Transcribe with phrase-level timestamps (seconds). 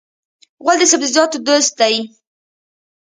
[0.63, 1.95] غول د سبزیجاتو دوست دی.